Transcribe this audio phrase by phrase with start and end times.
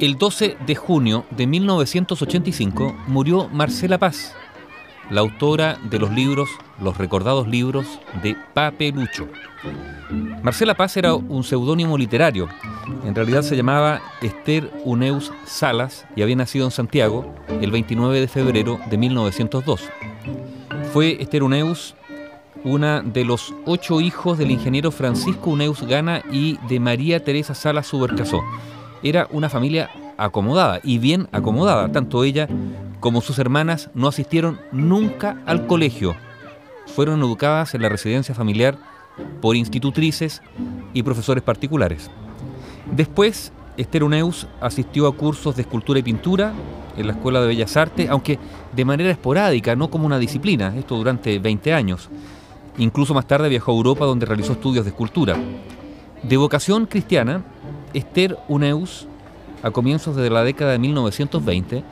[0.00, 4.34] El 12 de junio de 1985 murió Marcela Paz,
[5.08, 6.48] la autora de los libros,
[6.80, 7.86] los recordados libros
[8.20, 9.28] de Papelucho.
[10.42, 12.48] Marcela Paz era un seudónimo literario.
[13.04, 18.26] En realidad se llamaba Esther Uneus Salas y había nacido en Santiago el 29 de
[18.26, 19.88] febrero de 1902.
[20.92, 21.94] Fue Esther Uneus
[22.64, 27.86] una de los ocho hijos del ingeniero Francisco Uneus Gana y de María Teresa Salas
[27.86, 28.42] Subercasó
[29.04, 31.92] era una familia acomodada y bien acomodada.
[31.92, 32.48] Tanto ella
[32.98, 36.16] como sus hermanas no asistieron nunca al colegio.
[36.86, 38.78] Fueron educadas en la residencia familiar
[39.40, 40.42] por institutrices
[40.92, 42.10] y profesores particulares.
[42.90, 46.52] Después, Esther Uneus asistió a cursos de escultura y pintura
[46.96, 48.38] en la Escuela de Bellas Artes, aunque
[48.72, 52.08] de manera esporádica, no como una disciplina, esto durante 20 años.
[52.78, 55.36] Incluso más tarde viajó a Europa donde realizó estudios de escultura.
[56.22, 57.42] De vocación cristiana,
[57.94, 59.06] Esther Uneus,
[59.62, 61.84] a comienzos de la década de 1920,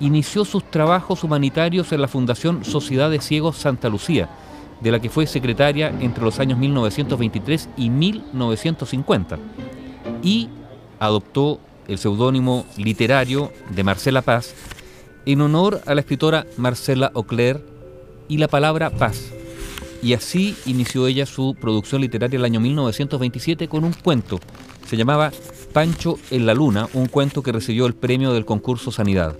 [0.00, 4.30] inició sus trabajos humanitarios en la Fundación Sociedad de Ciegos Santa Lucía,
[4.80, 9.38] de la que fue secretaria entre los años 1923 y 1950,
[10.22, 10.48] y
[11.00, 14.54] adoptó el seudónimo literario de Marcela Paz
[15.26, 17.62] en honor a la escritora Marcela Ocler
[18.28, 19.37] y la palabra paz.
[20.02, 24.38] Y así inició ella su producción literaria el año 1927 con un cuento
[24.88, 25.32] se llamaba
[25.74, 29.36] Pancho en la Luna, un cuento que recibió el premio del concurso Sanidad.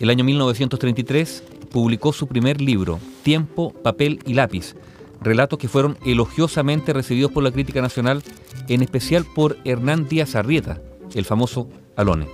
[0.00, 4.74] El año 1933 publicó su primer libro, Tiempo, Papel y Lápiz,
[5.20, 8.22] relatos que fueron elogiosamente recibidos por la crítica nacional,
[8.68, 10.80] en especial por Hernán Díaz Arrieta,
[11.14, 12.26] el famoso Alone.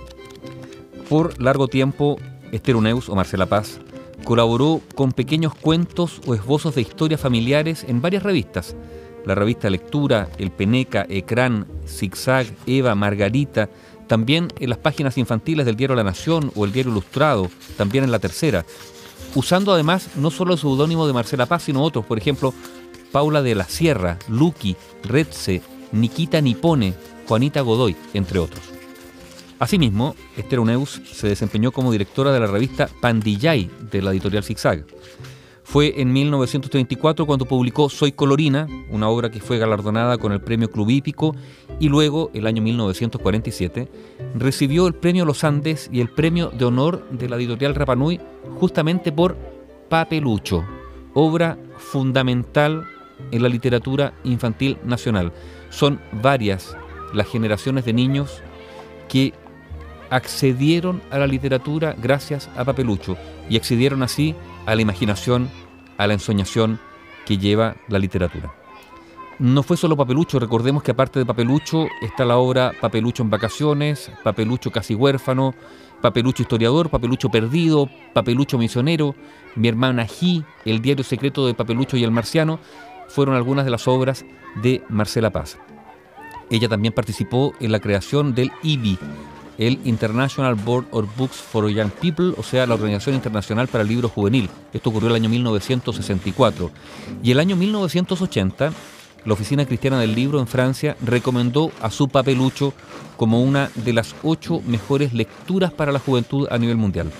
[1.09, 2.17] Por largo tiempo,
[2.53, 3.81] Esther Uneus o Marcela Paz
[4.29, 8.75] colaboró con pequeños cuentos o esbozos de historias familiares en varias revistas,
[9.25, 13.71] la revista Lectura, El Peneca, Ecrán, Zigzag, Eva, Margarita,
[14.05, 18.11] también en las páginas infantiles del diario La Nación o el diario Ilustrado, también en
[18.11, 18.67] la tercera,
[19.33, 22.53] usando además no solo el seudónimo de Marcela Paz, sino otros, por ejemplo,
[23.11, 26.93] Paula de la Sierra, Lucky, Redse, Nikita Nipone,
[27.27, 28.78] Juanita Godoy, entre otros.
[29.59, 34.85] Asimismo, Esther Uneus se desempeñó como directora de la revista Pandillay de la editorial Zigzag.
[35.63, 40.71] Fue en 1934 cuando publicó Soy Colorina, una obra que fue galardonada con el premio
[40.71, 41.35] Club Hípico,
[41.79, 43.87] y luego, el año 1947,
[44.33, 48.19] recibió el premio Los Andes y el premio de honor de la editorial Rapanui
[48.59, 49.37] justamente por
[49.89, 50.65] Papelucho,
[51.13, 52.87] obra fundamental
[53.31, 55.33] en la literatura infantil nacional.
[55.69, 56.75] Son varias
[57.13, 58.41] las generaciones de niños
[59.07, 59.33] que
[60.09, 63.17] accedieron a la literatura gracias a Papelucho
[63.49, 65.49] y accedieron así a la imaginación,
[65.97, 66.79] a la ensoñación
[67.25, 68.53] que lleva la literatura.
[69.39, 74.11] No fue solo Papelucho, recordemos que aparte de Papelucho está la obra Papelucho en vacaciones,
[74.23, 75.55] Papelucho casi huérfano,
[76.01, 79.15] Papelucho historiador, Papelucho perdido, Papelucho misionero,
[79.55, 82.59] Mi hermana G, El diario secreto de Papelucho y el marciano,
[83.07, 84.25] fueron algunas de las obras
[84.61, 85.57] de Marcela Paz.
[86.49, 88.97] Ella también participó en la creación del IBI,
[89.59, 93.89] el International Board of Books for Young People, o sea, la Organización Internacional para el
[93.89, 94.49] Libro Juvenil.
[94.73, 96.71] Esto ocurrió el año 1964.
[97.21, 98.71] Y el año 1980,
[99.25, 102.73] la Oficina Cristiana del Libro en Francia recomendó a su papelucho
[103.17, 107.11] como una de las ocho mejores lecturas para la juventud a nivel mundial.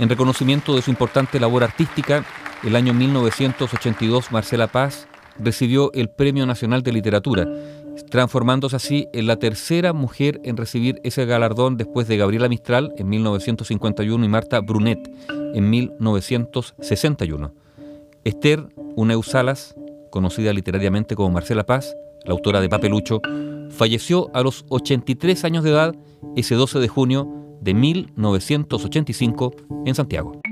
[0.00, 2.24] En reconocimiento de su importante labor artística,
[2.64, 5.06] el año 1982 Marcela Paz
[5.38, 7.46] recibió el Premio Nacional de Literatura
[8.10, 13.08] transformándose así en la tercera mujer en recibir ese galardón después de Gabriela Mistral en
[13.08, 15.10] 1951 y Marta Brunet
[15.54, 17.52] en 1961.
[18.24, 19.74] Esther Uneusalas,
[20.10, 21.94] conocida literariamente como Marcela Paz,
[22.24, 23.20] la autora de Papelucho,
[23.70, 25.94] falleció a los 83 años de edad
[26.36, 27.28] ese 12 de junio
[27.60, 29.54] de 1985
[29.86, 30.43] en Santiago.